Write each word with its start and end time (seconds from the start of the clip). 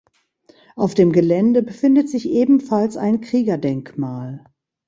Auf 0.75 0.95
dem 0.95 1.11
Gelände 1.11 1.61
befindet 1.61 2.09
sich 2.09 2.27
ebenfalls 2.27 2.97
ein 2.97 3.21
Kriegerdenkmal. 3.21 4.43